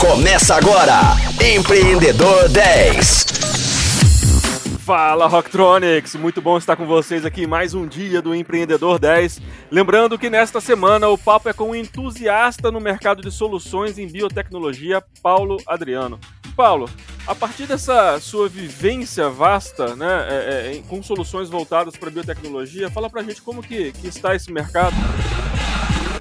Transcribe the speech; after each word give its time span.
Começa 0.00 0.54
agora, 0.54 0.98
Empreendedor 1.44 2.48
10. 2.48 3.26
Fala 4.78 5.26
Rocktronics, 5.26 6.14
muito 6.14 6.40
bom 6.40 6.56
estar 6.56 6.74
com 6.74 6.86
vocês 6.86 7.26
aqui 7.26 7.46
mais 7.46 7.74
um 7.74 7.86
dia 7.86 8.22
do 8.22 8.34
Empreendedor 8.34 8.98
10. 8.98 9.42
Lembrando 9.70 10.18
que 10.18 10.30
nesta 10.30 10.58
semana 10.58 11.06
o 11.08 11.18
papo 11.18 11.50
é 11.50 11.52
com 11.52 11.72
um 11.72 11.74
entusiasta 11.74 12.70
no 12.70 12.80
mercado 12.80 13.20
de 13.20 13.30
soluções 13.30 13.98
em 13.98 14.06
biotecnologia, 14.06 15.04
Paulo 15.22 15.58
Adriano. 15.66 16.18
Paulo, 16.56 16.88
a 17.26 17.34
partir 17.34 17.66
dessa 17.66 18.18
sua 18.20 18.48
vivência 18.48 19.28
vasta, 19.28 19.94
né, 19.96 20.26
é, 20.30 20.76
é, 20.78 20.82
com 20.88 21.02
soluções 21.02 21.50
voltadas 21.50 21.94
para 21.94 22.10
biotecnologia, 22.10 22.90
fala 22.90 23.10
pra 23.10 23.22
gente 23.22 23.42
como 23.42 23.62
que, 23.62 23.92
que 23.92 24.08
está 24.08 24.34
esse 24.34 24.50
mercado. 24.50 24.96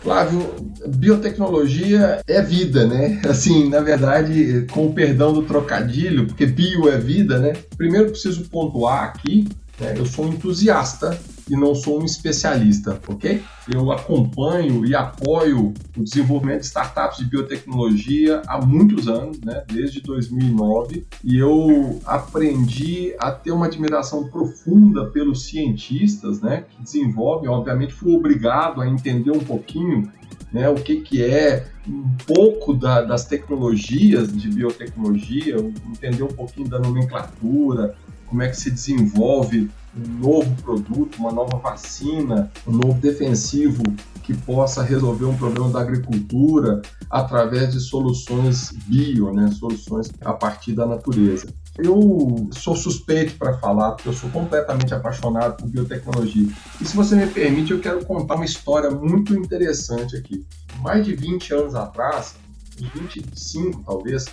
Flávio, 0.09 0.55
biotecnologia 0.87 2.19
é 2.25 2.41
vida, 2.41 2.87
né? 2.87 3.21
Assim, 3.29 3.69
na 3.69 3.79
verdade, 3.79 4.65
com 4.71 4.87
o 4.87 4.91
perdão 4.91 5.31
do 5.31 5.43
trocadilho, 5.43 6.25
porque 6.25 6.47
bio 6.47 6.89
é 6.89 6.97
vida, 6.97 7.37
né? 7.37 7.54
Primeiro 7.77 8.09
preciso 8.09 8.50
pontuar 8.50 9.03
aqui, 9.03 9.47
né? 9.79 9.93
eu 9.95 10.07
sou 10.07 10.25
um 10.25 10.29
entusiasta 10.29 11.15
e 11.49 11.55
não 11.55 11.73
sou 11.73 12.01
um 12.01 12.05
especialista, 12.05 12.99
ok? 13.07 13.41
Eu 13.71 13.91
acompanho 13.91 14.85
e 14.85 14.95
apoio 14.95 15.73
o 15.97 16.03
desenvolvimento 16.03 16.61
de 16.61 16.65
startups 16.67 17.17
de 17.19 17.25
biotecnologia 17.25 18.41
há 18.47 18.63
muitos 18.63 19.07
anos, 19.07 19.39
né? 19.41 19.63
desde 19.67 20.01
2009, 20.01 21.05
e 21.23 21.37
eu 21.37 21.99
aprendi 22.05 23.13
a 23.19 23.31
ter 23.31 23.51
uma 23.51 23.65
admiração 23.65 24.27
profunda 24.27 25.05
pelos 25.07 25.45
cientistas 25.45 26.41
né? 26.41 26.65
que 26.69 26.81
desenvolvem. 26.81 27.50
Obviamente, 27.50 27.93
fui 27.93 28.15
obrigado 28.15 28.81
a 28.81 28.87
entender 28.87 29.31
um 29.31 29.39
pouquinho 29.39 30.11
né, 30.51 30.67
o 30.67 30.75
que, 30.75 31.01
que 31.01 31.23
é 31.23 31.67
um 31.87 32.09
pouco 32.25 32.73
da, 32.73 33.02
das 33.02 33.25
tecnologias 33.25 34.36
de 34.36 34.50
biotecnologia, 34.50 35.58
entender 35.88 36.23
um 36.23 36.27
pouquinho 36.27 36.67
da 36.67 36.80
nomenclatura, 36.80 37.95
como 38.30 38.44
é 38.44 38.47
que 38.47 38.55
se 38.55 38.69
desenvolve 38.69 39.69
um 39.97 40.19
novo 40.19 40.55
produto, 40.61 41.17
uma 41.17 41.31
nova 41.31 41.58
vacina, 41.58 42.52
um 42.67 42.72
novo 42.72 42.94
defensivo 43.02 43.81
que 44.23 44.38
possa 44.38 44.83
resolver 44.83 45.25
um 45.25 45.35
problema 45.35 45.69
da 45.69 45.81
agricultura 45.81 46.83
através 47.09 47.73
de 47.73 47.80
soluções 47.80 48.72
bio, 48.85 49.33
né, 49.33 49.50
soluções 49.52 50.11
a 50.22 50.33
partir 50.33 50.73
da 50.73 50.85
natureza. 50.85 51.47
Eu 51.77 52.47
sou 52.52 52.75
suspeito 52.75 53.35
para 53.38 53.57
falar, 53.57 53.94
porque 53.94 54.09
eu 54.09 54.13
sou 54.13 54.30
completamente 54.30 54.94
apaixonado 54.94 55.57
por 55.57 55.67
biotecnologia. 55.67 56.47
E 56.80 56.85
se 56.85 56.95
você 56.95 57.16
me 57.16 57.25
permite, 57.25 57.72
eu 57.72 57.80
quero 57.80 58.05
contar 58.05 58.35
uma 58.35 58.45
história 58.45 58.91
muito 58.91 59.33
interessante 59.33 60.16
aqui. 60.16 60.45
Mais 60.81 61.03
de 61.03 61.16
20 61.16 61.53
anos 61.53 61.75
atrás, 61.75 62.35
uns 62.80 62.89
25 62.89 63.83
talvez 63.83 64.25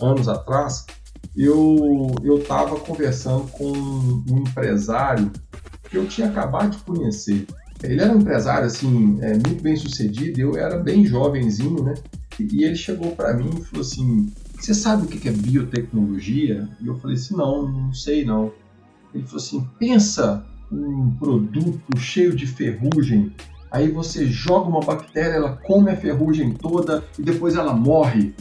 anos 0.00 0.28
atrás, 0.28 0.84
eu 1.38 2.14
eu 2.22 2.38
estava 2.38 2.78
conversando 2.80 3.46
com 3.52 3.70
um 3.70 4.38
empresário 4.38 5.30
que 5.88 5.96
eu 5.96 6.06
tinha 6.06 6.28
acabado 6.28 6.76
de 6.76 6.78
conhecer. 6.78 7.46
Ele 7.82 8.00
era 8.02 8.12
um 8.12 8.20
empresário 8.20 8.66
assim 8.66 9.18
é, 9.20 9.32
muito 9.34 9.62
bem 9.62 9.76
sucedido. 9.76 10.40
Eu 10.40 10.56
era 10.56 10.76
bem 10.78 11.06
jovenzinho, 11.06 11.82
né? 11.82 11.94
E, 12.38 12.56
e 12.56 12.64
ele 12.64 12.76
chegou 12.76 13.12
para 13.12 13.34
mim 13.34 13.50
e 13.58 13.64
falou 13.64 13.82
assim: 13.82 14.32
"Você 14.58 14.74
sabe 14.74 15.04
o 15.04 15.06
que 15.06 15.28
é 15.28 15.32
biotecnologia?" 15.32 16.68
E 16.80 16.86
eu 16.86 16.96
falei 16.96 17.16
assim: 17.16 17.36
"Não, 17.36 17.68
não 17.68 17.92
sei 17.92 18.24
não." 18.24 18.52
Ele 19.14 19.24
falou 19.24 19.38
assim: 19.38 19.68
"Pensa 19.78 20.44
um 20.70 21.14
produto 21.18 21.96
cheio 21.96 22.34
de 22.34 22.46
ferrugem 22.46 23.32
aí 23.70 23.90
você 23.90 24.26
joga 24.26 24.68
uma 24.68 24.80
bactéria, 24.80 25.36
ela 25.36 25.56
come 25.56 25.90
a 25.90 25.96
ferrugem 25.96 26.52
toda 26.52 27.04
e 27.18 27.22
depois 27.22 27.54
ela 27.56 27.72
morre. 27.72 28.34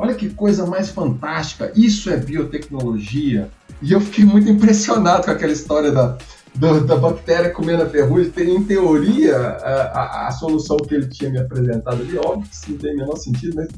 Olha 0.00 0.14
que 0.14 0.30
coisa 0.30 0.64
mais 0.64 0.88
fantástica, 0.88 1.70
isso 1.76 2.08
é 2.08 2.16
biotecnologia. 2.16 3.50
E 3.82 3.92
eu 3.92 4.00
fiquei 4.00 4.24
muito 4.24 4.48
impressionado 4.48 5.26
com 5.26 5.30
aquela 5.30 5.52
história 5.52 5.92
da, 5.92 6.16
da, 6.54 6.78
da 6.78 6.96
bactéria 6.96 7.50
comendo 7.50 7.82
a 7.82 7.86
ferrugem. 7.86 8.32
Em 8.38 8.64
teoria, 8.64 9.36
a, 9.36 9.82
a, 9.82 10.28
a, 10.28 10.30
solução 10.30 10.78
que 10.78 10.94
ele 10.94 11.06
tinha 11.06 11.28
me 11.28 11.38
apresentado 11.38 12.00
ali, 12.00 12.16
óbvio 12.16 12.48
que 12.48 12.54
isso 12.54 12.70
não 12.70 12.78
tem 12.78 12.94
o 12.94 12.96
menor 12.96 13.16
sentido, 13.16 13.56
mas 13.56 13.68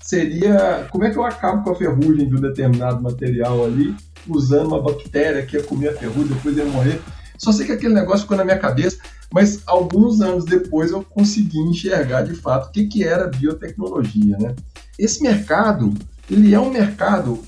seria 0.00 0.86
como 0.88 1.02
é 1.02 1.10
que 1.10 1.16
eu 1.16 1.24
acabo 1.24 1.64
com 1.64 1.70
a 1.70 1.74
ferrugem 1.74 2.28
de 2.28 2.36
um 2.36 2.40
determinado 2.40 3.02
material 3.02 3.64
ali, 3.64 3.92
usando 4.28 4.68
uma 4.68 4.80
bactéria 4.80 5.44
que 5.44 5.56
ia 5.56 5.64
comer 5.64 5.88
a 5.88 5.94
ferrugem, 5.94 6.32
depois 6.32 6.56
ia 6.56 6.64
morrer. 6.64 7.02
Só 7.36 7.50
sei 7.50 7.66
que 7.66 7.72
aquele 7.72 7.92
negócio 7.92 8.22
ficou 8.22 8.36
na 8.36 8.44
minha 8.44 8.58
cabeça, 8.58 8.98
mas 9.32 9.60
alguns 9.66 10.20
anos 10.20 10.44
depois 10.44 10.92
eu 10.92 11.02
consegui 11.02 11.58
enxergar 11.58 12.22
de 12.22 12.36
fato 12.36 12.68
o 12.68 12.70
que, 12.70 12.86
que 12.86 13.02
era 13.02 13.26
biotecnologia, 13.26 14.38
né? 14.38 14.54
Esse 14.98 15.22
mercado, 15.22 15.94
ele 16.30 16.54
é 16.54 16.60
um 16.60 16.70
mercado 16.70 17.42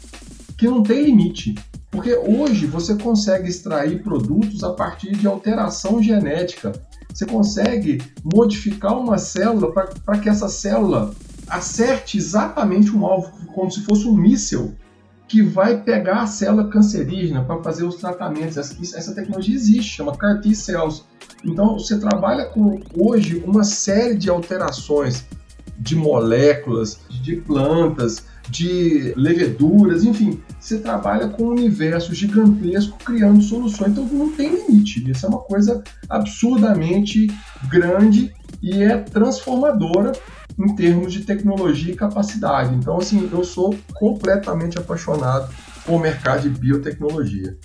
que 0.56 0.66
não 0.66 0.82
tem 0.82 1.05
limite. 1.05 1.55
Porque 1.91 2.15
hoje 2.16 2.66
você 2.66 2.97
consegue 2.97 3.49
extrair 3.49 4.03
produtos 4.03 4.65
a 4.65 4.72
partir 4.72 5.12
de 5.12 5.27
alteração 5.27 6.03
genética. 6.03 6.72
Você 7.12 7.25
consegue 7.25 8.03
modificar 8.25 8.99
uma 8.99 9.16
célula 9.16 9.72
para 10.05 10.19
que 10.19 10.28
essa 10.28 10.49
célula 10.49 11.15
acerte 11.47 12.19
exatamente 12.19 12.91
um 12.91 13.06
alvo, 13.06 13.31
como 13.55 13.71
se 13.71 13.82
fosse 13.82 14.09
um 14.09 14.16
míssil 14.16 14.75
que 15.28 15.43
vai 15.43 15.82
pegar 15.82 16.22
a 16.22 16.26
célula 16.26 16.69
cancerígena 16.69 17.44
para 17.44 17.62
fazer 17.62 17.84
os 17.84 17.97
tratamentos. 17.97 18.56
Essa, 18.56 19.15
tecnologia 19.15 19.55
existe, 19.55 19.97
chama 19.97 20.16
CAR 20.16 20.41
T 20.41 20.55
cells. 20.55 21.05
Então 21.44 21.78
você 21.78 21.99
trabalha 21.99 22.47
com 22.47 22.81
hoje 22.97 23.43
uma 23.47 23.62
série 23.62 24.16
de 24.16 24.28
alterações 24.28 25.25
de 25.84 25.95
moléculas, 25.95 26.99
de 27.11 27.37
plantas, 27.37 28.25
de 28.49 29.12
leveduras, 29.17 30.03
enfim, 30.03 30.41
você 30.59 30.78
trabalha 30.78 31.28
com 31.28 31.45
um 31.45 31.50
universo 31.50 32.15
gigantesco 32.15 32.97
criando 33.05 33.43
soluções, 33.43 33.93
então 33.93 34.06
não 34.06 34.33
tem 34.33 34.67
limite. 34.67 35.11
Isso 35.11 35.27
é 35.27 35.28
uma 35.28 35.41
coisa 35.41 35.84
absurdamente 36.09 37.28
grande 37.69 38.34
e 38.62 38.83
é 38.83 38.97
transformadora 38.97 40.12
em 40.59 40.75
termos 40.75 41.12
de 41.12 41.21
tecnologia 41.21 41.93
e 41.93 41.97
capacidade. 41.97 42.75
Então, 42.75 42.97
assim, 42.99 43.28
eu 43.31 43.44
sou 43.44 43.77
completamente 43.94 44.78
apaixonado 44.78 45.53
o 45.87 45.99
mercado 45.99 46.49
de 46.49 46.49
biotecnologia. 46.49 47.56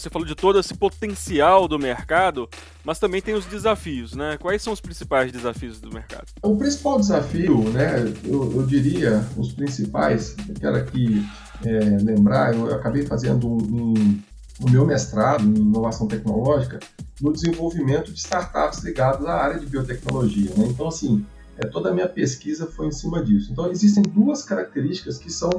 Você 0.00 0.08
falou 0.08 0.26
de 0.26 0.34
todo 0.34 0.58
esse 0.58 0.72
potencial 0.74 1.68
do 1.68 1.78
mercado, 1.78 2.48
mas 2.82 2.98
também 2.98 3.20
tem 3.20 3.34
os 3.34 3.44
desafios, 3.44 4.14
né? 4.14 4.38
Quais 4.40 4.62
são 4.62 4.72
os 4.72 4.80
principais 4.80 5.30
desafios 5.30 5.78
do 5.78 5.92
mercado? 5.92 6.24
O 6.42 6.56
principal 6.56 6.98
desafio, 6.98 7.68
né, 7.68 8.10
eu, 8.24 8.50
eu 8.56 8.66
diria, 8.66 9.22
os 9.36 9.52
principais, 9.52 10.34
eu 10.48 10.54
quero 10.54 10.76
aqui 10.76 11.22
é, 11.64 11.78
lembrar, 12.02 12.54
eu 12.54 12.74
acabei 12.74 13.04
fazendo 13.04 13.46
um, 13.46 13.58
um, 13.92 14.20
o 14.62 14.70
meu 14.70 14.86
mestrado 14.86 15.44
em 15.44 15.54
inovação 15.54 16.08
tecnológica 16.08 16.80
no 17.20 17.30
desenvolvimento 17.30 18.10
de 18.10 18.18
startups 18.18 18.82
ligadas 18.82 19.26
à 19.26 19.34
área 19.34 19.60
de 19.60 19.66
biotecnologia. 19.66 20.50
Né? 20.56 20.64
Então, 20.68 20.88
assim, 20.88 21.26
é, 21.58 21.66
toda 21.66 21.90
a 21.90 21.92
minha 21.92 22.08
pesquisa 22.08 22.66
foi 22.66 22.86
em 22.86 22.92
cima 22.92 23.22
disso. 23.22 23.52
Então, 23.52 23.70
existem 23.70 24.02
duas 24.02 24.42
características 24.42 25.18
que 25.18 25.30
são 25.30 25.50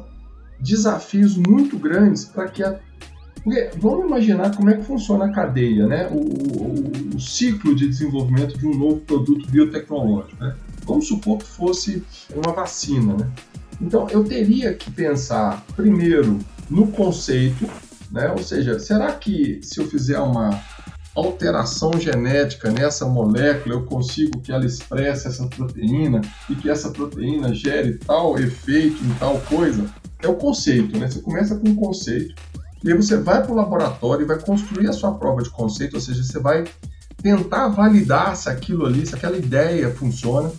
desafios 0.59 1.37
muito 1.37 1.77
grandes 1.77 2.25
para 2.25 2.47
que 2.47 2.63
a 2.63 2.79
porque 3.43 3.71
vamos 3.77 4.05
imaginar 4.05 4.55
como 4.55 4.69
é 4.69 4.77
que 4.77 4.83
funciona 4.83 5.25
a 5.25 5.31
cadeia, 5.31 5.87
né? 5.87 6.07
O, 6.11 6.15
o, 6.15 7.15
o, 7.15 7.19
ciclo 7.19 7.75
de 7.75 7.87
desenvolvimento 7.87 8.57
de 8.57 8.67
um 8.67 8.73
novo 8.73 8.97
produto 9.01 9.49
biotecnológico. 9.49 10.43
Né? 10.43 10.55
Vamos 10.85 11.07
supor 11.07 11.39
que 11.39 11.45
fosse 11.45 12.03
uma 12.35 12.53
vacina, 12.53 13.15
né? 13.15 13.29
Então 13.81 14.07
eu 14.09 14.23
teria 14.23 14.73
que 14.73 14.91
pensar 14.91 15.65
primeiro 15.75 16.37
no 16.69 16.87
conceito, 16.87 17.67
né? 18.11 18.31
Ou 18.31 18.43
seja, 18.43 18.79
será 18.79 19.11
que 19.13 19.59
se 19.63 19.79
eu 19.79 19.87
fizer 19.87 20.19
uma 20.19 20.61
alteração 21.15 21.91
genética 21.99 22.71
nessa 22.71 23.05
molécula 23.05 23.75
eu 23.75 23.83
consigo 23.83 24.39
que 24.39 24.51
ela 24.51 24.65
expresse 24.65 25.27
essa 25.27 25.45
proteína 25.47 26.21
e 26.49 26.55
que 26.55 26.69
essa 26.69 26.89
proteína 26.89 27.53
gere 27.53 27.95
tal 27.95 28.37
efeito 28.37 29.03
em 29.03 29.13
tal 29.15 29.39
coisa? 29.41 29.89
É 30.21 30.27
o 30.27 30.35
conceito, 30.35 30.97
né? 30.99 31.09
Você 31.09 31.19
começa 31.21 31.55
com 31.55 31.69
um 31.69 31.75
conceito 31.75 32.35
e 32.83 32.91
aí 32.91 32.97
você 32.97 33.17
vai 33.17 33.43
para 33.43 33.51
o 33.51 33.55
laboratório 33.55 34.23
e 34.23 34.27
vai 34.27 34.39
construir 34.39 34.87
a 34.87 34.93
sua 34.93 35.13
prova 35.13 35.43
de 35.43 35.49
conceito, 35.49 35.95
ou 35.95 36.01
seja, 36.01 36.23
você 36.23 36.39
vai 36.39 36.63
tentar 37.21 37.69
validar 37.69 38.35
se 38.35 38.49
aquilo 38.49 38.85
ali, 38.85 39.05
se 39.05 39.15
aquela 39.15 39.37
ideia 39.37 39.91
funciona. 39.91 40.51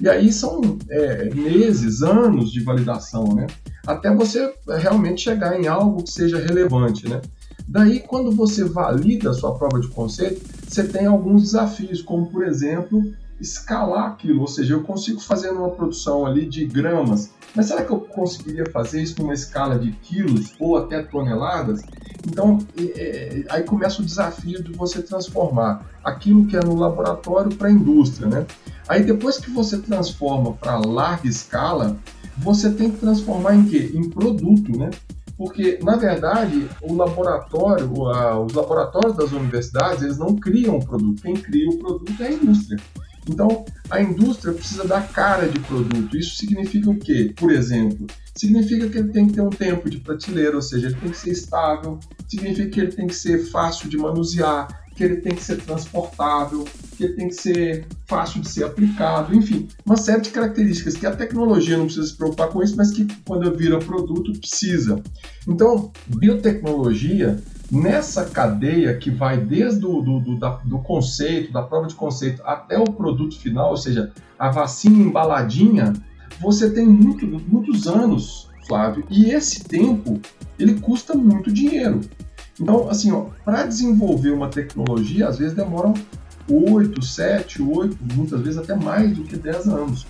E 0.00 0.08
aí 0.08 0.32
são 0.32 0.78
é, 0.90 1.32
meses, 1.34 2.02
anos 2.02 2.52
de 2.52 2.62
validação, 2.62 3.34
né? 3.34 3.46
Até 3.86 4.14
você 4.14 4.52
realmente 4.78 5.22
chegar 5.22 5.58
em 5.58 5.66
algo 5.66 6.02
que 6.02 6.10
seja 6.10 6.38
relevante, 6.38 7.08
né? 7.08 7.20
Daí, 7.66 8.00
quando 8.00 8.30
você 8.32 8.64
valida 8.64 9.30
a 9.30 9.34
sua 9.34 9.54
prova 9.54 9.80
de 9.80 9.88
conceito, 9.88 10.40
você 10.66 10.84
tem 10.84 11.06
alguns 11.06 11.42
desafios, 11.42 12.00
como 12.00 12.26
por 12.26 12.46
exemplo, 12.46 13.02
escalar 13.40 14.06
aquilo, 14.06 14.40
ou 14.40 14.48
seja, 14.48 14.74
eu 14.74 14.82
consigo 14.82 15.20
fazer 15.20 15.50
uma 15.50 15.70
produção 15.70 16.26
ali 16.26 16.46
de 16.46 16.64
gramas, 16.64 17.30
mas 17.54 17.66
será 17.66 17.84
que 17.84 17.90
eu 17.90 18.00
conseguiria 18.00 18.66
fazer 18.70 19.02
isso 19.02 19.20
numa 19.20 19.34
escala 19.34 19.78
de 19.78 19.92
quilos 19.92 20.52
ou 20.58 20.76
até 20.76 21.02
toneladas? 21.02 21.82
Então, 22.26 22.58
é, 22.76 23.44
aí 23.48 23.62
começa 23.62 24.02
o 24.02 24.04
desafio 24.04 24.62
de 24.62 24.72
você 24.72 25.02
transformar 25.02 25.86
aquilo 26.04 26.46
que 26.46 26.56
é 26.56 26.60
no 26.60 26.74
laboratório 26.74 27.54
para 27.54 27.68
a 27.68 27.70
indústria, 27.72 28.28
né? 28.28 28.46
Aí 28.88 29.04
depois 29.04 29.38
que 29.38 29.50
você 29.50 29.78
transforma 29.78 30.52
para 30.54 30.78
larga 30.78 31.28
escala, 31.28 31.96
você 32.36 32.70
tem 32.70 32.90
que 32.90 32.98
transformar 32.98 33.54
em 33.54 33.64
quê? 33.64 33.92
Em 33.94 34.08
produto, 34.08 34.76
né? 34.76 34.90
Porque, 35.36 35.78
na 35.84 35.94
verdade, 35.94 36.68
o 36.82 36.94
laboratório, 36.94 37.88
os 38.44 38.52
laboratórios 38.52 39.16
das 39.16 39.30
universidades, 39.30 40.02
eles 40.02 40.18
não 40.18 40.34
criam 40.34 40.78
o 40.78 40.84
produto. 40.84 41.22
Quem 41.22 41.34
cria 41.34 41.70
o 41.70 41.78
produto 41.78 42.20
é 42.20 42.26
a 42.26 42.32
indústria. 42.32 42.80
Então, 43.28 43.64
a 43.90 44.00
indústria 44.00 44.52
precisa 44.52 44.86
dar 44.86 45.08
cara 45.08 45.48
de 45.48 45.60
produto. 45.60 46.16
Isso 46.16 46.36
significa 46.36 46.90
o 46.90 46.98
quê? 46.98 47.32
Por 47.36 47.50
exemplo, 47.50 48.06
significa 48.34 48.88
que 48.88 48.98
ele 48.98 49.12
tem 49.12 49.26
que 49.26 49.34
ter 49.34 49.40
um 49.40 49.50
tempo 49.50 49.90
de 49.90 49.98
prateleira, 49.98 50.56
ou 50.56 50.62
seja, 50.62 50.86
ele 50.86 50.96
tem 50.96 51.10
que 51.10 51.18
ser 51.18 51.30
estável, 51.30 51.98
significa 52.26 52.70
que 52.70 52.80
ele 52.80 52.92
tem 52.92 53.06
que 53.06 53.14
ser 53.14 53.38
fácil 53.50 53.88
de 53.88 53.96
manusear, 53.96 54.68
que 54.98 55.04
ele 55.04 55.18
tem 55.18 55.32
que 55.32 55.44
ser 55.44 55.58
transportável, 55.58 56.64
que 56.96 57.04
ele 57.04 57.12
tem 57.12 57.28
que 57.28 57.34
ser 57.36 57.86
fácil 58.04 58.40
de 58.40 58.48
ser 58.48 58.64
aplicado, 58.64 59.32
enfim, 59.32 59.68
uma 59.86 59.96
série 59.96 60.22
de 60.22 60.30
características 60.30 60.96
que 60.96 61.06
a 61.06 61.14
tecnologia 61.14 61.78
não 61.78 61.84
precisa 61.84 62.08
se 62.08 62.16
preocupar 62.16 62.48
com 62.48 62.60
isso, 62.60 62.76
mas 62.76 62.90
que 62.90 63.06
quando 63.24 63.56
vira 63.56 63.78
produto 63.78 64.32
precisa. 64.32 65.00
Então, 65.46 65.92
biotecnologia 66.08 67.40
nessa 67.70 68.24
cadeia 68.24 68.96
que 68.96 69.08
vai 69.08 69.38
desde 69.38 69.78
do, 69.78 70.02
do, 70.02 70.18
do, 70.18 70.58
do 70.64 70.78
conceito, 70.80 71.52
da 71.52 71.62
prova 71.62 71.86
de 71.86 71.94
conceito 71.94 72.42
até 72.44 72.76
o 72.76 72.84
produto 72.84 73.38
final, 73.38 73.70
ou 73.70 73.76
seja, 73.76 74.10
a 74.36 74.50
vacina 74.50 74.98
embaladinha, 74.98 75.92
você 76.40 76.68
tem 76.68 76.84
muito, 76.84 77.24
muitos 77.24 77.86
anos, 77.86 78.48
Flávio, 78.66 79.04
e 79.08 79.30
esse 79.30 79.62
tempo 79.62 80.20
ele 80.58 80.80
custa 80.80 81.14
muito 81.14 81.52
dinheiro. 81.52 82.00
Então, 82.60 82.88
assim, 82.88 83.10
para 83.44 83.64
desenvolver 83.64 84.30
uma 84.30 84.48
tecnologia, 84.48 85.28
às 85.28 85.38
vezes 85.38 85.54
demoram 85.54 85.94
8, 86.50 87.04
7, 87.04 87.62
8, 87.62 87.96
muitas 88.14 88.40
vezes 88.40 88.58
até 88.58 88.74
mais 88.74 89.16
do 89.16 89.22
que 89.24 89.36
10 89.36 89.68
anos. 89.68 90.06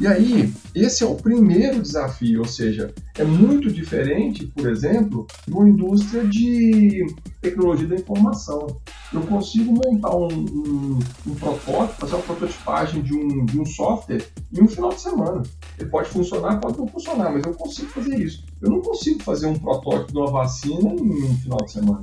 E 0.00 0.06
aí, 0.06 0.52
esse 0.74 1.04
é 1.04 1.06
o 1.06 1.14
primeiro 1.14 1.80
desafio, 1.80 2.40
ou 2.40 2.46
seja, 2.46 2.92
é 3.14 3.22
muito 3.22 3.70
diferente, 3.70 4.46
por 4.46 4.68
exemplo, 4.68 5.26
de 5.46 5.52
uma 5.52 5.68
indústria 5.68 6.24
de 6.24 7.06
tecnologia 7.40 7.86
da 7.86 7.94
informação. 7.94 8.66
Eu 9.12 9.20
consigo 9.22 9.72
montar 9.72 10.16
um, 10.16 10.28
um, 10.28 10.98
um 11.26 11.34
protótipo, 11.34 12.00
fazer 12.00 12.14
uma 12.14 12.22
prototipagem 12.24 13.02
de 13.02 13.14
um, 13.14 13.44
de 13.44 13.60
um 13.60 13.66
software 13.66 14.26
em 14.52 14.62
um 14.62 14.66
final 14.66 14.90
de 14.90 15.00
semana. 15.00 15.42
Ele 15.78 15.90
pode 15.90 16.08
funcionar, 16.08 16.58
pode 16.58 16.78
não 16.78 16.88
funcionar, 16.88 17.30
mas 17.30 17.44
eu 17.44 17.54
consigo 17.54 17.88
fazer 17.90 18.18
isso. 18.18 18.44
Eu 18.62 18.70
não 18.70 18.80
consigo 18.80 19.22
fazer 19.22 19.46
um 19.46 19.58
protótipo 19.58 20.12
de 20.12 20.18
uma 20.18 20.30
vacina 20.30 20.90
em 20.90 21.24
um 21.24 21.36
final 21.36 21.58
de 21.64 21.72
semana, 21.72 22.02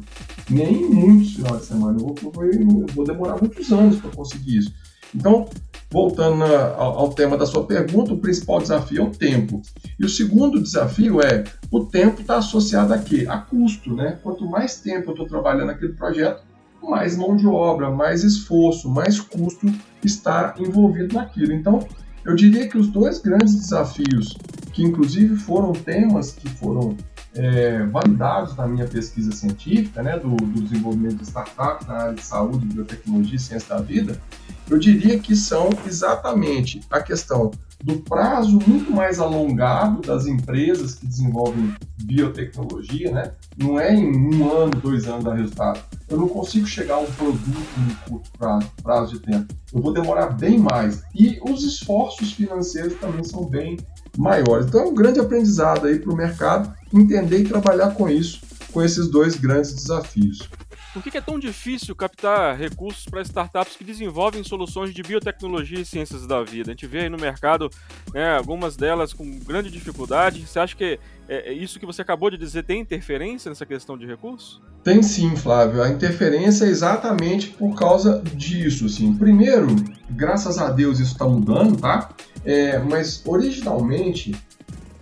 nem 0.50 0.84
em 0.84 0.90
muitos 0.90 1.36
finais 1.36 1.62
de 1.62 1.66
semana. 1.66 1.98
Eu 1.98 2.14
vou, 2.32 2.44
eu 2.44 2.86
vou 2.94 3.06
demorar 3.06 3.38
muitos 3.38 3.72
anos 3.72 3.98
para 3.98 4.12
conseguir 4.12 4.58
isso. 4.58 4.74
Então, 5.16 5.48
voltando 5.90 6.44
ao, 6.44 7.10
tema 7.14 7.38
da 7.38 7.46
sua 7.46 7.66
pergunta, 7.66 8.14
o 8.14 8.18
principal 8.20 8.60
desafio 8.60 9.02
é 9.02 9.06
o 9.06 9.10
tempo. 9.10 9.62
E 9.98 10.06
o 10.06 10.10
segundo 10.10 10.62
desafio 10.62 11.22
é 11.22 11.46
o 11.72 11.86
tempo 11.86 12.22
está 12.22 12.38
associado 12.38 12.94
a 12.94 12.98
quê? 12.98 13.26
A 13.28 13.38
custo, 13.38 13.96
né? 13.96 14.20
Quanto 14.22 14.46
mais 14.46 14.80
tempo 14.82 15.10
eu 15.10 15.14
estou 15.14 15.28
trabalhando 15.28 15.68
naquele 15.68 15.94
projeto, 15.94 16.44
mais 16.82 17.18
mão 17.18 17.36
de 17.36 17.48
obra, 17.48 17.90
mais 17.90 18.24
esforço, 18.24 18.90
mais 18.90 19.20
custo 19.20 19.68
está 20.04 20.54
envolvido 20.60 21.16
naquilo. 21.16 21.54
Então, 21.54 21.80
eu 22.26 22.36
diria 22.36 22.68
que 22.68 22.78
os 22.78 22.88
dois 22.88 23.20
grandes 23.20 23.56
desafios, 23.56 24.38
que 24.72 24.84
inclusive 24.84 25.36
foram 25.36 25.74
temas 25.74 26.32
que 26.32 26.50
foram 26.50 26.96
é, 27.34 27.86
validados 27.86 28.56
na 28.56 28.68
minha 28.68 28.88
pesquisa 28.88 29.32
científica, 29.32 30.02
né, 30.02 30.18
do, 30.18 30.36
do 30.36 30.62
desenvolvimento 30.62 31.18
de 31.18 31.24
startups 31.24 31.88
na 31.88 31.94
área 31.96 32.14
de 32.14 32.24
saúde, 32.24 32.66
biotecnologia 32.66 33.36
e 33.36 33.40
ciência 33.40 33.76
da 33.76 33.82
vida, 33.82 34.20
eu 34.70 34.78
diria 34.78 35.20
que 35.20 35.36
são 35.36 35.70
exatamente 35.86 36.82
a 36.90 37.02
questão 37.02 37.52
do 37.84 37.98
prazo 38.00 38.60
muito 38.68 38.92
mais 38.92 39.20
alongado 39.20 40.02
das 40.02 40.28
empresas 40.28 40.96
que 40.96 41.08
desenvolvem 41.08 41.74
biotecnologia, 41.98 43.10
né? 43.10 43.32
Não 43.58 43.80
é 43.80 43.94
em 43.96 44.36
um 44.36 44.52
ano, 44.52 44.72
dois 44.82 45.08
anos 45.08 45.24
dar 45.24 45.36
resultado. 45.36 45.80
Eu 46.10 46.18
não 46.18 46.28
consigo 46.28 46.68
chegar 46.68 46.96
a 46.96 47.00
um 47.00 47.12
produto 47.12 47.40
em 47.48 48.10
curto 48.10 48.30
prazo, 48.38 48.68
prazo 48.84 49.14
de 49.14 49.20
tempo. 49.20 49.54
Eu 49.74 49.82
vou 49.82 49.94
demorar 49.94 50.28
bem 50.28 50.60
mais. 50.60 51.04
E 51.16 51.40
os 51.42 51.64
esforços 51.64 52.34
financeiros 52.34 52.96
também 53.00 53.24
são 53.24 53.46
bem 53.46 53.78
maiores. 54.20 54.68
Então 54.68 54.82
é 54.82 54.86
um 54.86 54.94
grande 54.94 55.20
aprendizado 55.20 55.88
aí 55.88 55.98
para 55.98 56.12
o 56.12 56.16
mercado 56.16 56.72
entender 56.94 57.40
e 57.40 57.48
trabalhar 57.48 57.92
com 57.92 58.10
isso, 58.10 58.42
com 58.72 58.84
esses 58.84 59.08
dois 59.08 59.36
grandes 59.36 59.74
desafios. 59.74 60.50
Por 60.94 61.04
que 61.04 61.16
é 61.18 61.22
tão 61.22 61.38
difícil 61.38 61.96
captar 61.96 62.58
recursos 62.58 63.06
para 63.06 63.22
startups 63.22 63.76
que 63.76 63.84
desenvolvem 63.84 64.44
soluções 64.44 64.92
de 64.92 65.04
biotecnologia 65.04 65.80
e 65.80 65.86
ciências 65.86 66.26
da 66.26 66.44
vida? 66.44 66.72
A 66.72 66.74
gente 66.74 66.88
vê 66.88 67.02
aí 67.02 67.10
no 67.10 67.18
mercado 67.18 67.70
né, 68.12 68.36
algumas 68.36 68.76
delas 68.76 69.14
com 69.14 69.40
grande 69.40 69.70
dificuldade. 69.70 70.46
Você 70.48 70.60
acha 70.60 70.76
que 70.76 71.00
é, 71.28 71.52
é 71.52 71.54
isso 71.54 71.80
que 71.80 71.86
você 71.86 72.02
acabou 72.02 72.32
de 72.32 72.38
dizer 72.38 72.64
tem 72.64 72.82
interferência 72.82 73.50
nessa 73.50 73.68
questão 73.68 73.96
de 73.96 74.08
recursos? 74.08 74.60
Tem 74.84 75.04
sim, 75.04 75.36
Flávio. 75.36 75.84
A 75.84 75.90
interferência 75.90 76.66
é 76.66 76.70
exatamente 76.70 77.50
por 77.50 77.76
causa 77.76 78.20
disso. 78.34 78.88
Assim. 78.88 79.14
Primeiro, 79.14 79.68
graças 80.10 80.58
a 80.58 80.72
Deus 80.72 81.00
isso 81.00 81.14
está 81.14 81.26
mudando, 81.26 81.78
tá? 81.78 82.10
É, 82.46 82.80
mas 82.80 83.22
originalmente 83.26 84.36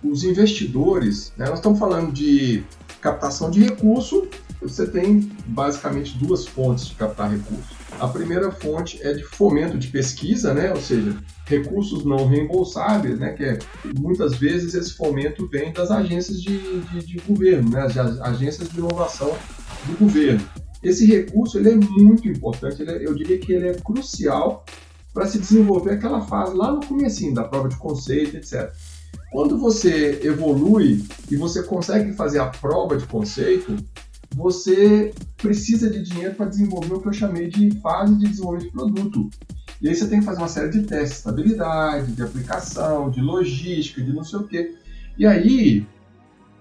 os 0.02 0.24
investidores, 0.24 1.32
né, 1.36 1.46
nós 1.46 1.58
estamos 1.58 1.78
falando 1.78 2.12
de 2.12 2.64
captação 3.00 3.50
de 3.50 3.60
recurso 3.60 4.28
você 4.60 4.86
tem 4.86 5.30
basicamente 5.46 6.18
duas 6.18 6.46
fontes 6.46 6.88
de 6.88 6.94
captar 6.94 7.30
recursos. 7.30 7.76
A 8.00 8.08
primeira 8.08 8.50
fonte 8.50 9.00
é 9.02 9.12
de 9.12 9.22
fomento 9.22 9.78
de 9.78 9.88
pesquisa, 9.88 10.52
né? 10.52 10.72
ou 10.72 10.80
seja, 10.80 11.16
recursos 11.46 12.04
não 12.04 12.26
reembolsáveis, 12.26 13.18
né? 13.18 13.32
que 13.32 13.44
é, 13.44 13.58
muitas 13.98 14.36
vezes 14.36 14.74
esse 14.74 14.94
fomento 14.94 15.46
vem 15.46 15.72
das 15.72 15.90
agências 15.90 16.42
de, 16.42 16.80
de, 16.80 17.06
de 17.06 17.18
governo, 17.20 17.70
né? 17.70 17.82
as 17.82 17.96
agências 18.20 18.68
de 18.68 18.78
inovação 18.78 19.32
do 19.86 19.96
governo. 19.98 20.44
Esse 20.82 21.06
recurso 21.06 21.58
ele 21.58 21.70
é 21.70 21.74
muito 21.74 22.28
importante, 22.28 22.82
é, 22.82 23.06
eu 23.06 23.14
diria 23.14 23.38
que 23.38 23.52
ele 23.52 23.68
é 23.68 23.74
crucial 23.74 24.64
para 25.18 25.26
se 25.26 25.40
desenvolver 25.40 25.94
aquela 25.94 26.20
fase 26.20 26.56
lá 26.56 26.70
no 26.70 26.86
começo 26.86 27.34
da 27.34 27.42
prova 27.42 27.68
de 27.68 27.74
conceito, 27.74 28.36
etc. 28.36 28.72
Quando 29.32 29.58
você 29.58 30.20
evolui 30.22 31.04
e 31.28 31.36
você 31.36 31.64
consegue 31.64 32.12
fazer 32.12 32.38
a 32.38 32.46
prova 32.46 32.96
de 32.96 33.04
conceito, 33.04 33.74
você 34.36 35.12
precisa 35.36 35.90
de 35.90 36.04
dinheiro 36.04 36.36
para 36.36 36.46
desenvolver 36.46 36.94
o 36.94 37.00
que 37.00 37.08
eu 37.08 37.12
chamei 37.12 37.48
de 37.48 37.72
fase 37.80 38.14
de 38.14 38.28
desenvolvimento 38.28 38.66
de 38.66 38.72
produto. 38.72 39.30
E 39.82 39.88
aí 39.88 39.94
você 39.96 40.06
tem 40.06 40.20
que 40.20 40.24
fazer 40.24 40.38
uma 40.38 40.46
série 40.46 40.70
de 40.70 40.82
testes 40.82 41.08
de 41.08 41.16
estabilidade, 41.16 42.12
de 42.12 42.22
aplicação, 42.22 43.10
de 43.10 43.20
logística, 43.20 44.00
de 44.00 44.12
não 44.12 44.22
sei 44.22 44.38
o 44.38 44.44
quê. 44.44 44.76
E 45.18 45.26
aí 45.26 45.84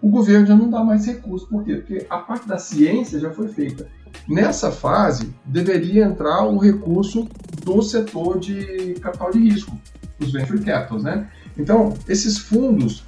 o 0.02 0.10
governo 0.10 0.48
já 0.48 0.56
não 0.56 0.68
dá 0.68 0.84
mais 0.84 1.06
recursos. 1.06 1.48
Por 1.48 1.64
quê? 1.64 1.76
Porque 1.76 2.08
a 2.10 2.18
parte 2.18 2.48
da 2.48 2.58
ciência 2.58 3.20
já 3.20 3.30
foi 3.30 3.50
feita. 3.50 3.88
Nessa 4.28 4.72
fase, 4.72 5.34
deveria 5.46 6.04
entrar 6.04 6.44
o 6.44 6.58
recurso 6.58 7.28
do 7.64 7.82
setor 7.82 8.40
de 8.40 8.96
capital 8.96 9.32
de 9.32 9.40
risco, 9.40 9.80
os 10.20 10.34
venture 10.34 10.60
capitals, 10.64 11.04
né? 11.04 11.30
Então, 11.58 11.94
esses 12.08 12.38
fundos 12.38 13.04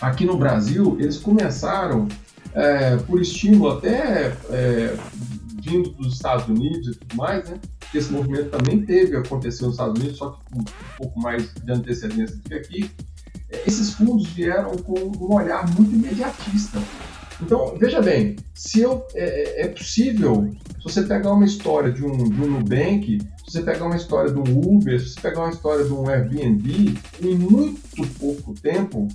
aqui 0.00 0.24
no 0.24 0.36
Brasil, 0.36 0.96
eles 1.00 1.16
começaram 1.16 2.08
é, 2.52 2.96
por 2.98 3.20
estímulo 3.20 3.70
até 3.70 4.36
é, 4.50 4.96
vindo 5.62 5.90
dos 5.90 6.14
Estados 6.14 6.46
Unidos 6.46 6.88
e 6.88 6.98
tudo 6.98 7.16
mais, 7.16 7.48
né? 7.48 7.58
Esse 7.94 8.12
movimento 8.12 8.50
também 8.50 8.84
teve, 8.84 9.16
aconteceu 9.16 9.66
nos 9.66 9.76
Estados 9.76 9.98
Unidos, 9.98 10.18
só 10.18 10.30
que 10.30 10.38
com 10.52 10.60
um 10.60 10.64
pouco 10.98 11.20
mais 11.20 11.52
de 11.54 11.72
antecedência 11.72 12.36
do 12.36 12.42
que 12.42 12.54
aqui. 12.54 12.90
É, 13.50 13.62
esses 13.66 13.94
fundos 13.94 14.26
vieram 14.28 14.76
com 14.76 14.98
um 14.98 15.32
olhar 15.32 15.66
muito 15.74 15.94
imediatista. 15.94 16.78
Então, 17.40 17.76
veja 17.78 18.00
bem, 18.00 18.36
se 18.54 18.80
eu, 18.80 19.06
é, 19.14 19.24
é, 19.24 19.62
é 19.62 19.68
possível, 19.68 20.50
se 20.78 20.84
você 20.84 21.02
pegar 21.02 21.32
uma 21.32 21.44
história 21.44 21.90
de 21.90 22.04
um, 22.04 22.28
de 22.28 22.40
um 22.40 22.50
Nubank, 22.50 23.18
se 23.44 23.52
você 23.52 23.62
pegar 23.62 23.86
uma 23.86 23.96
história 23.96 24.32
de 24.32 24.38
um 24.38 24.58
Uber, 24.58 25.00
se 25.00 25.10
você 25.10 25.20
pegar 25.20 25.40
uma 25.40 25.50
história 25.50 25.84
de 25.84 25.92
um 25.92 26.08
Airbnb, 26.08 26.98
em 27.20 27.34
muito 27.34 28.06
pouco 28.18 28.54
tempo, 28.54 29.08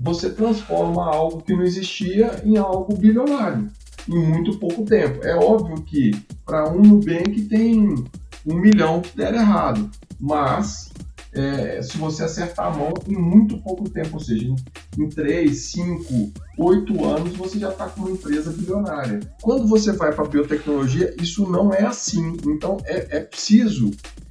você 0.00 0.30
transforma 0.30 1.04
algo 1.04 1.42
que 1.42 1.54
não 1.54 1.62
existia 1.62 2.40
em 2.44 2.56
algo 2.56 2.96
bilionário 2.96 3.70
em 4.08 4.26
muito 4.26 4.58
pouco 4.58 4.84
tempo. 4.84 5.24
É 5.24 5.34
óbvio 5.36 5.82
que 5.82 6.12
para 6.44 6.72
um 6.72 6.80
Nubank 6.80 7.42
tem 7.42 7.94
um 8.46 8.54
milhão 8.54 9.02
que 9.02 9.16
der 9.16 9.34
errado, 9.34 9.90
mas 10.18 10.90
é, 11.32 11.82
se 11.82 11.98
você 11.98 12.24
acertar 12.24 12.68
a 12.68 12.70
mão 12.76 12.94
em 13.06 13.16
muito 13.16 13.58
pouco 13.58 13.88
tempo, 13.88 14.14
ou 14.14 14.20
seja, 14.20 14.54
em, 14.98 15.04
em 15.04 15.08
3, 15.08 15.56
5, 15.56 16.32
8 16.58 17.04
anos, 17.04 17.36
você 17.36 17.58
já 17.58 17.70
está 17.70 17.88
com 17.88 18.02
uma 18.02 18.10
empresa 18.10 18.50
bilionária. 18.50 19.20
Quando 19.40 19.66
você 19.66 19.92
vai 19.92 20.12
para 20.12 20.24
a 20.24 20.28
biotecnologia, 20.28 21.14
isso 21.20 21.48
não 21.50 21.72
é 21.72 21.84
assim. 21.86 22.36
Então 22.46 22.78
é, 22.84 23.18
é 23.18 23.20
preciso 23.20 23.90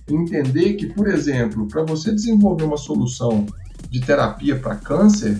entender 0.09 0.73
que, 0.73 0.87
por 0.87 1.07
exemplo, 1.07 1.67
para 1.67 1.83
você 1.83 2.11
desenvolver 2.11 2.63
uma 2.63 2.77
solução 2.77 3.45
de 3.89 4.01
terapia 4.01 4.57
para 4.57 4.75
câncer, 4.75 5.39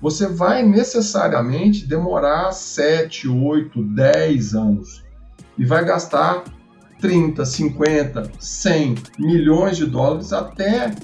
você 0.00 0.26
vai 0.26 0.62
necessariamente 0.62 1.86
demorar 1.86 2.52
7, 2.52 3.28
8, 3.28 3.82
10 3.82 4.54
anos 4.54 5.04
e 5.56 5.64
vai 5.64 5.84
gastar 5.84 6.44
30, 7.00 7.44
50, 7.44 8.30
100 8.38 8.94
milhões 9.18 9.76
de 9.76 9.86
dólares 9.86 10.32
até 10.32 10.94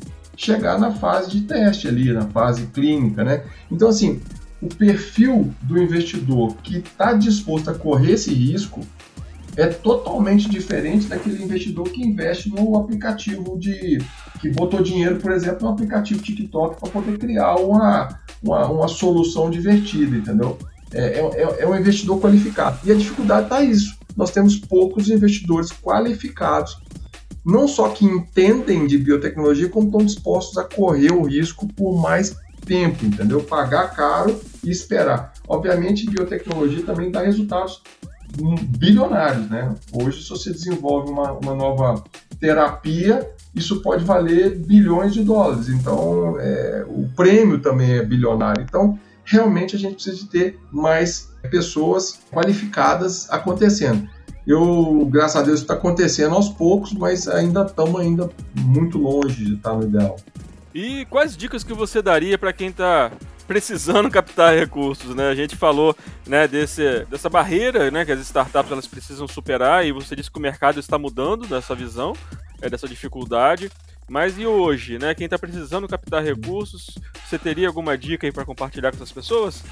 chegar 0.40 0.78
na 0.78 0.90
fase 0.90 1.30
de 1.30 1.42
teste 1.42 1.86
ali, 1.86 2.10
na 2.14 2.26
fase 2.26 2.66
clínica, 2.68 3.22
né? 3.22 3.42
Então, 3.70 3.90
assim, 3.90 4.22
o 4.62 4.68
perfil 4.68 5.52
do 5.60 5.78
investidor 5.78 6.56
que 6.62 6.78
está 6.78 7.12
disposto 7.12 7.68
a 7.68 7.74
correr 7.74 8.12
esse 8.12 8.32
risco 8.32 8.80
é 9.54 9.66
totalmente 9.66 10.48
diferente 10.48 11.08
daquele 11.08 11.44
investidor 11.44 11.90
que 11.90 12.02
investe 12.02 12.48
no 12.48 12.74
aplicativo 12.78 13.58
de 13.58 13.98
que 14.40 14.48
botou 14.48 14.82
dinheiro, 14.82 15.16
por 15.16 15.30
exemplo, 15.32 15.66
no 15.66 15.74
aplicativo 15.74 16.22
TikTok 16.22 16.80
para 16.80 16.88
poder 16.88 17.18
criar 17.18 17.56
uma, 17.56 18.08
uma, 18.42 18.66
uma, 18.68 18.88
solução 18.88 19.50
divertida, 19.50 20.16
entendeu? 20.16 20.56
É, 20.90 21.20
é, 21.20 21.56
é 21.64 21.68
um 21.68 21.76
investidor 21.76 22.18
qualificado. 22.18 22.78
E 22.82 22.90
a 22.90 22.94
dificuldade 22.94 23.44
está 23.44 23.62
isso. 23.62 23.94
Nós 24.16 24.30
temos 24.30 24.56
poucos 24.56 25.10
investidores 25.10 25.70
qualificados, 25.70 26.78
não 27.44 27.66
só 27.66 27.88
que 27.88 28.04
entendem 28.04 28.86
de 28.86 28.98
biotecnologia, 28.98 29.68
como 29.68 29.86
estão 29.86 30.04
dispostos 30.04 30.58
a 30.58 30.64
correr 30.64 31.12
o 31.12 31.22
risco 31.22 31.66
por 31.68 32.00
mais 32.00 32.36
tempo, 32.66 33.04
entendeu? 33.04 33.42
Pagar 33.42 33.94
caro 33.94 34.38
e 34.62 34.70
esperar. 34.70 35.32
Obviamente, 35.48 36.08
biotecnologia 36.08 36.84
também 36.84 37.10
dá 37.10 37.22
resultados 37.22 37.82
bilionários, 38.78 39.48
né? 39.50 39.74
Hoje, 39.92 40.22
se 40.22 40.30
você 40.30 40.52
desenvolve 40.52 41.10
uma, 41.10 41.32
uma 41.32 41.54
nova 41.54 42.04
terapia, 42.38 43.28
isso 43.54 43.82
pode 43.82 44.04
valer 44.04 44.56
bilhões 44.56 45.12
de 45.12 45.24
dólares. 45.24 45.68
Então, 45.68 46.38
é, 46.38 46.84
o 46.88 47.08
prêmio 47.16 47.60
também 47.60 47.92
é 47.92 48.04
bilionário. 48.04 48.62
Então, 48.62 48.98
realmente 49.24 49.74
a 49.74 49.78
gente 49.78 49.94
precisa 49.94 50.16
de 50.16 50.26
ter 50.26 50.58
mais 50.70 51.30
pessoas 51.50 52.18
qualificadas 52.32 53.28
acontecendo. 53.30 54.08
Eu, 54.50 55.06
graças 55.08 55.36
a 55.36 55.44
Deus, 55.44 55.60
está 55.60 55.74
acontecendo 55.74 56.34
aos 56.34 56.48
poucos, 56.48 56.92
mas 56.92 57.28
ainda 57.28 57.62
estamos 57.62 58.00
ainda 58.00 58.28
muito 58.52 58.98
longe 58.98 59.44
de 59.44 59.54
estar 59.54 59.74
no 59.74 59.84
ideal. 59.84 60.16
E 60.74 61.06
quais 61.06 61.36
dicas 61.36 61.62
que 61.62 61.72
você 61.72 62.02
daria 62.02 62.36
para 62.36 62.52
quem 62.52 62.66
está 62.66 63.12
precisando 63.46 64.10
captar 64.10 64.52
recursos, 64.52 65.14
né? 65.14 65.28
A 65.28 65.36
gente 65.36 65.54
falou, 65.54 65.94
né, 66.26 66.48
desse, 66.48 67.06
dessa 67.08 67.30
barreira, 67.30 67.92
né, 67.92 68.04
que 68.04 68.10
as 68.10 68.18
startups 68.22 68.72
elas 68.72 68.88
precisam 68.88 69.28
superar 69.28 69.86
e 69.86 69.92
você 69.92 70.16
disse 70.16 70.28
que 70.28 70.38
o 70.38 70.42
mercado 70.42 70.80
está 70.80 70.98
mudando 70.98 71.46
nessa 71.48 71.72
visão, 71.72 72.12
é, 72.60 72.68
dessa 72.68 72.88
dificuldade. 72.88 73.70
Mas 74.10 74.36
e 74.36 74.44
hoje, 74.44 74.98
né? 74.98 75.14
Quem 75.14 75.26
está 75.26 75.38
precisando 75.38 75.86
captar 75.86 76.24
recursos, 76.24 76.98
você 77.24 77.38
teria 77.38 77.68
alguma 77.68 77.96
dica 77.96 78.26
aí 78.26 78.32
para 78.32 78.44
compartilhar 78.44 78.90
com 78.90 78.96
essas 78.96 79.12
pessoas? 79.12 79.62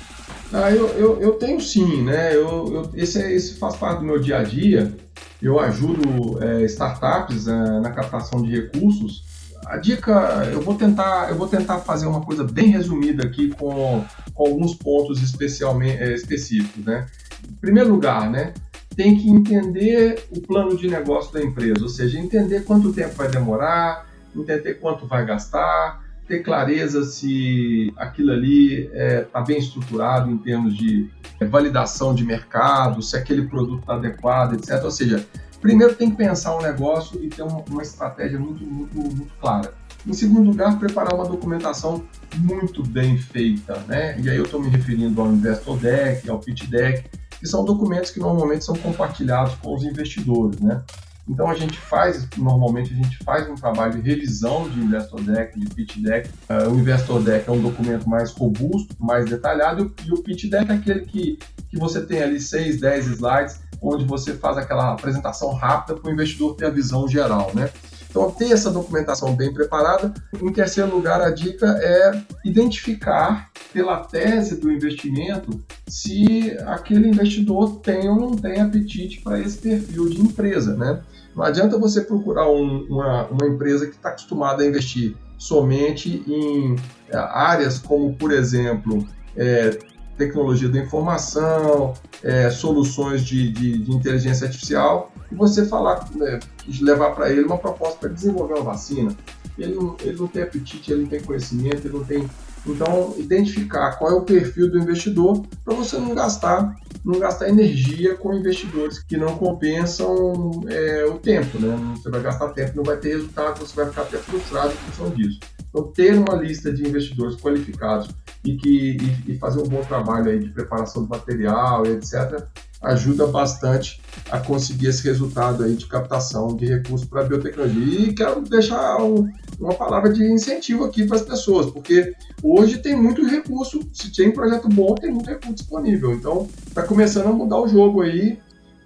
Ah, 0.52 0.70
eu, 0.70 0.86
eu, 0.90 1.20
eu 1.20 1.32
tenho 1.32 1.60
sim, 1.60 2.04
né? 2.04 2.36
Eu, 2.36 2.72
eu, 2.72 2.90
esse, 2.94 3.20
esse 3.20 3.58
faz 3.58 3.74
parte 3.74 3.98
do 3.98 4.04
meu 4.04 4.20
dia 4.20 4.38
a 4.38 4.44
dia. 4.44 4.96
Eu 5.42 5.58
ajudo 5.58 6.40
é, 6.40 6.62
startups 6.66 7.48
é, 7.48 7.80
na 7.80 7.90
captação 7.90 8.40
de 8.40 8.52
recursos 8.60 9.26
a 9.66 9.76
dica, 9.76 10.48
eu 10.52 10.60
vou 10.60 10.76
tentar, 10.76 11.30
eu 11.30 11.36
vou 11.36 11.48
tentar 11.48 11.78
fazer 11.80 12.06
uma 12.06 12.20
coisa 12.20 12.44
bem 12.44 12.68
resumida 12.68 13.26
aqui 13.26 13.48
com, 13.48 14.04
com 14.32 14.46
alguns 14.46 14.72
pontos 14.72 15.20
especialmente 15.20 15.98
é, 15.98 16.14
específicos, 16.14 16.84
né? 16.84 17.06
Em 17.46 17.54
primeiro 17.54 17.90
lugar, 17.90 18.30
né, 18.30 18.54
tem 18.96 19.16
que 19.16 19.28
entender 19.28 20.24
o 20.30 20.40
plano 20.40 20.76
de 20.76 20.88
negócio 20.88 21.32
da 21.32 21.42
empresa, 21.42 21.82
ou 21.82 21.88
seja, 21.88 22.18
entender 22.18 22.64
quanto 22.64 22.92
tempo 22.92 23.14
vai 23.14 23.28
demorar, 23.28 24.07
entender 24.40 24.74
quanto 24.74 25.06
vai 25.06 25.24
gastar, 25.24 26.04
ter 26.26 26.40
clareza 26.40 27.04
se 27.04 27.92
aquilo 27.96 28.32
ali 28.32 28.84
está 28.84 28.96
é, 28.96 29.20
tá 29.22 29.40
bem 29.40 29.58
estruturado 29.58 30.30
em 30.30 30.38
termos 30.38 30.76
de 30.76 31.10
validação 31.48 32.14
de 32.14 32.24
mercado, 32.24 33.00
se 33.02 33.16
aquele 33.16 33.48
produto 33.48 33.80
está 33.80 33.94
adequado, 33.94 34.54
etc. 34.54 34.82
Ou 34.84 34.90
seja, 34.90 35.24
Primeiro, 35.60 35.94
tem 35.94 36.10
que 36.10 36.16
pensar 36.16 36.56
um 36.56 36.62
negócio 36.62 37.22
e 37.22 37.28
ter 37.28 37.42
uma, 37.42 37.64
uma 37.68 37.82
estratégia 37.82 38.38
muito, 38.38 38.64
muito, 38.64 38.96
muito 38.96 39.32
clara. 39.40 39.74
Em 40.06 40.12
segundo 40.12 40.50
lugar, 40.50 40.78
preparar 40.78 41.14
uma 41.14 41.26
documentação 41.26 42.04
muito 42.36 42.82
bem 42.84 43.18
feita, 43.18 43.82
né? 43.88 44.18
E 44.20 44.30
aí 44.30 44.36
eu 44.36 44.44
estou 44.44 44.60
me 44.60 44.68
referindo 44.68 45.20
ao 45.20 45.32
Investor 45.32 45.76
Deck, 45.78 46.30
ao 46.30 46.38
Pitch 46.38 46.68
Deck, 46.68 47.10
que 47.38 47.46
são 47.46 47.64
documentos 47.64 48.10
que 48.10 48.20
normalmente 48.20 48.64
são 48.64 48.76
compartilhados 48.76 49.54
com 49.56 49.74
os 49.74 49.82
investidores, 49.82 50.60
né? 50.60 50.80
Então 51.28 51.50
a 51.50 51.54
gente 51.54 51.78
faz, 51.78 52.26
normalmente 52.36 52.92
a 52.92 52.96
gente 52.96 53.18
faz 53.18 53.48
um 53.48 53.54
trabalho 53.54 54.00
de 54.00 54.08
revisão 54.08 54.68
de 54.68 54.80
Investor 54.80 55.20
Deck, 55.20 55.58
de 55.58 55.66
Pitch 55.74 55.98
Deck. 55.98 56.30
Uh, 56.48 56.70
o 56.70 56.78
Investor 56.78 57.22
Deck 57.22 57.48
é 57.48 57.52
um 57.52 57.60
documento 57.60 58.08
mais 58.08 58.32
robusto, 58.32 58.96
mais 58.98 59.28
detalhado, 59.28 59.94
e 60.04 60.12
o 60.12 60.22
Pitch 60.22 60.44
Deck 60.44 60.70
é 60.70 60.74
aquele 60.74 61.00
que, 61.00 61.38
que 61.70 61.78
você 61.78 62.00
tem 62.00 62.22
ali 62.22 62.40
6, 62.40 62.80
10 62.80 63.06
slides 63.06 63.60
onde 63.80 64.04
você 64.04 64.34
faz 64.34 64.56
aquela 64.56 64.92
apresentação 64.92 65.52
rápida 65.52 65.98
para 65.98 66.10
o 66.10 66.12
investidor 66.12 66.56
ter 66.56 66.66
a 66.66 66.70
visão 66.70 67.06
geral, 67.06 67.52
né? 67.54 67.70
Então, 68.10 68.30
ter 68.30 68.52
essa 68.52 68.70
documentação 68.70 69.36
bem 69.36 69.52
preparada. 69.52 70.12
Em 70.40 70.52
terceiro 70.52 70.90
lugar, 70.90 71.20
a 71.20 71.30
dica 71.30 71.66
é 71.66 72.22
identificar 72.44 73.50
pela 73.72 73.98
tese 73.98 74.56
do 74.56 74.72
investimento 74.72 75.62
se 75.86 76.56
aquele 76.66 77.08
investidor 77.08 77.80
tem 77.80 78.08
ou 78.08 78.16
não 78.16 78.34
tem 78.34 78.60
apetite 78.60 79.20
para 79.20 79.38
esse 79.38 79.58
perfil 79.58 80.08
de 80.08 80.20
empresa, 80.20 80.74
né? 80.74 81.00
Não 81.38 81.44
adianta 81.44 81.78
você 81.78 82.00
procurar 82.00 82.50
um, 82.50 82.84
uma, 82.90 83.28
uma 83.28 83.46
empresa 83.46 83.86
que 83.86 83.94
está 83.94 84.08
acostumada 84.08 84.64
a 84.64 84.66
investir 84.66 85.14
somente 85.38 86.24
em 86.26 86.74
é, 87.08 87.16
áreas 87.16 87.78
como, 87.78 88.12
por 88.16 88.32
exemplo, 88.32 89.06
é, 89.36 89.78
tecnologia 90.16 90.68
da 90.68 90.80
informação, 90.80 91.94
é, 92.24 92.50
soluções 92.50 93.22
de, 93.22 93.52
de, 93.52 93.78
de, 93.78 93.92
inteligência 93.92 94.48
artificial, 94.48 95.12
e 95.30 95.36
você 95.36 95.64
falar, 95.64 96.08
né, 96.12 96.40
levar 96.80 97.14
para 97.14 97.30
ele 97.30 97.44
uma 97.44 97.56
proposta 97.56 97.98
para 98.00 98.08
desenvolver 98.08 98.54
uma 98.54 98.64
vacina. 98.64 99.16
Ele 99.56 99.76
não, 99.76 99.96
ele 100.00 100.18
não 100.18 100.26
tem 100.26 100.42
apetite, 100.42 100.90
ele 100.90 101.02
não 101.02 101.08
tem 101.08 101.22
conhecimento, 101.22 101.86
ele 101.86 101.96
não 101.96 102.04
tem. 102.04 102.28
Então, 102.68 103.14
identificar 103.16 103.92
qual 103.92 104.10
é 104.10 104.14
o 104.14 104.22
perfil 104.22 104.70
do 104.70 104.78
investidor 104.78 105.42
para 105.64 105.74
você 105.74 105.98
não 105.98 106.14
gastar, 106.14 106.76
não 107.04 107.18
gastar 107.18 107.48
energia 107.48 108.14
com 108.14 108.34
investidores 108.34 108.98
que 108.98 109.16
não 109.16 109.36
compensam 109.38 110.62
é, 110.68 111.04
o 111.06 111.18
tempo, 111.18 111.58
né? 111.58 111.76
Você 111.96 112.10
vai 112.10 112.20
gastar 112.20 112.48
tempo, 112.50 112.76
não 112.76 112.84
vai 112.84 112.96
ter 112.96 113.16
resultado, 113.16 113.58
você 113.58 113.74
vai 113.74 113.88
ficar 113.88 114.02
até 114.02 114.18
frustrado 114.18 114.72
em 114.72 114.76
função 114.76 115.10
disso. 115.10 115.40
Então, 115.68 115.84
ter 115.84 116.14
uma 116.14 116.34
lista 116.34 116.72
de 116.72 116.86
investidores 116.86 117.36
qualificados 117.36 118.08
e, 118.44 118.56
que, 118.56 118.96
e, 119.26 119.32
e 119.32 119.38
fazer 119.38 119.60
um 119.60 119.68
bom 119.68 119.82
trabalho 119.82 120.30
aí 120.30 120.38
de 120.38 120.48
preparação 120.50 121.02
do 121.04 121.08
material 121.08 121.86
etc., 121.86 122.46
ajuda 122.82 123.26
bastante 123.26 124.00
a 124.30 124.38
conseguir 124.38 124.88
esse 124.88 125.02
resultado 125.04 125.64
aí 125.64 125.74
de 125.74 125.86
captação 125.86 126.54
de 126.54 126.66
recursos 126.66 127.06
para 127.06 127.22
a 127.22 127.24
biotecnologia. 127.24 128.00
E 128.00 128.12
quero 128.12 128.40
deixar 128.42 129.02
um, 129.02 129.28
uma 129.58 129.74
palavra 129.74 130.12
de 130.12 130.24
incentivo 130.24 130.84
aqui 130.84 131.06
para 131.06 131.16
as 131.16 131.22
pessoas, 131.22 131.70
porque 131.70 132.14
hoje 132.42 132.78
tem 132.78 132.96
muito 132.96 133.26
recurso, 133.26 133.80
se 133.92 134.12
tem 134.14 134.30
projeto 134.30 134.68
bom, 134.68 134.94
tem 134.94 135.10
muito 135.10 135.28
recurso 135.28 135.54
disponível. 135.54 136.12
Então, 136.12 136.48
está 136.66 136.82
começando 136.82 137.26
a 137.26 137.32
mudar 137.32 137.60
o 137.60 137.68
jogo 137.68 138.02
aí 138.02 138.38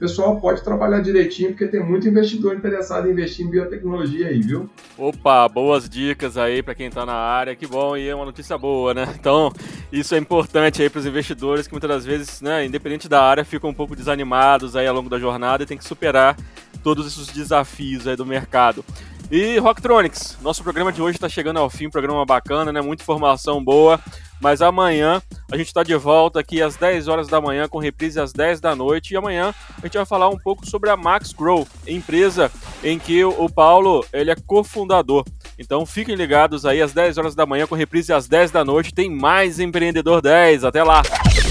pessoal 0.02 0.40
pode 0.40 0.64
trabalhar 0.64 1.00
direitinho, 1.00 1.50
porque 1.50 1.68
tem 1.68 1.80
muito 1.80 2.08
investidor 2.08 2.56
interessado 2.56 3.06
em 3.06 3.12
investir 3.12 3.46
em 3.46 3.48
biotecnologia 3.48 4.26
aí, 4.26 4.40
viu? 4.40 4.68
Opa, 4.98 5.46
boas 5.46 5.88
dicas 5.88 6.36
aí 6.36 6.60
para 6.60 6.74
quem 6.74 6.88
está 6.88 7.06
na 7.06 7.14
área, 7.14 7.54
que 7.54 7.68
bom, 7.68 7.96
e 7.96 8.08
é 8.08 8.14
uma 8.14 8.24
notícia 8.24 8.58
boa, 8.58 8.92
né? 8.92 9.06
Então, 9.22 9.52
isso 9.92 10.16
é 10.16 10.18
importante 10.18 10.82
aí 10.82 10.90
para 10.90 10.98
os 10.98 11.06
investidores 11.06 11.68
que 11.68 11.72
muitas 11.72 11.88
das 11.88 12.04
vezes, 12.04 12.40
né, 12.40 12.66
independente 12.66 13.08
da 13.08 13.22
área, 13.22 13.44
ficam 13.44 13.70
um 13.70 13.74
pouco 13.74 13.94
desanimados 13.94 14.74
aí 14.74 14.88
ao 14.88 14.94
longo 14.94 15.08
da 15.08 15.20
jornada 15.20 15.62
e 15.62 15.66
tem 15.66 15.78
que 15.78 15.84
superar 15.84 16.36
todos 16.82 17.06
esses 17.06 17.28
desafios 17.28 18.08
aí 18.08 18.16
do 18.16 18.26
mercado. 18.26 18.84
E 19.30 19.56
Rocktronics, 19.58 20.36
nosso 20.42 20.64
programa 20.64 20.92
de 20.92 21.00
hoje 21.00 21.16
está 21.16 21.28
chegando 21.28 21.60
ao 21.60 21.70
fim, 21.70 21.88
programa 21.88 22.26
bacana, 22.26 22.72
né? 22.72 22.80
Muita 22.80 23.04
informação 23.04 23.62
boa. 23.62 24.00
Mas 24.40 24.60
amanhã 24.60 25.22
a 25.52 25.56
gente 25.58 25.66
está 25.66 25.82
de 25.82 25.94
volta 25.94 26.40
aqui 26.40 26.62
às 26.62 26.76
10 26.76 27.08
horas 27.08 27.28
da 27.28 27.38
manhã, 27.38 27.68
com 27.68 27.78
reprise 27.78 28.18
às 28.18 28.32
10 28.32 28.58
da 28.58 28.74
noite. 28.74 29.12
E 29.12 29.16
amanhã 29.18 29.54
a 29.78 29.86
gente 29.86 29.98
vai 29.98 30.06
falar 30.06 30.30
um 30.30 30.38
pouco 30.38 30.66
sobre 30.66 30.88
a 30.88 30.96
Max 30.96 31.32
Grow, 31.32 31.68
empresa 31.86 32.50
em 32.82 32.98
que 32.98 33.22
o 33.22 33.50
Paulo 33.50 34.02
ele 34.14 34.30
é 34.30 34.34
cofundador. 34.46 35.24
Então 35.58 35.84
fiquem 35.84 36.14
ligados 36.14 36.64
aí 36.64 36.80
às 36.80 36.92
10 36.92 37.18
horas 37.18 37.34
da 37.34 37.44
manhã, 37.44 37.66
com 37.66 37.74
reprise 37.74 38.14
às 38.14 38.26
10 38.26 38.50
da 38.50 38.64
noite. 38.64 38.94
Tem 38.94 39.10
mais 39.10 39.60
Empreendedor 39.60 40.22
10. 40.22 40.64
Até 40.64 40.82
lá! 40.82 41.02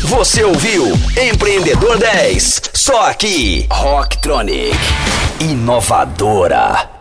Você 0.06 0.44
ouviu 0.44 0.88
Empreendedor 1.16 2.00
10, 2.00 2.72
só 2.74 3.08
aqui, 3.08 3.68
Rocktronic, 3.72 4.76
inovadora. 5.40 7.01